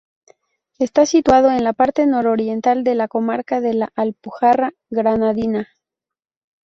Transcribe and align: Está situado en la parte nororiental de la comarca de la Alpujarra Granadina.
Está 0.79 1.05
situado 1.05 1.51
en 1.51 1.63
la 1.63 1.73
parte 1.73 2.07
nororiental 2.07 2.83
de 2.83 2.95
la 2.95 3.07
comarca 3.07 3.61
de 3.61 3.75
la 3.75 3.93
Alpujarra 3.95 4.71
Granadina. 4.89 5.67